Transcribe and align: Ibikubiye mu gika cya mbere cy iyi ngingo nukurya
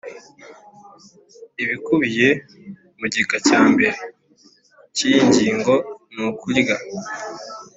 Ibikubiye 1.63 2.29
mu 2.99 3.05
gika 3.13 3.37
cya 3.47 3.61
mbere 3.71 3.99
cy 4.95 5.01
iyi 5.07 5.19
ngingo 5.27 5.73
nukurya 6.13 6.75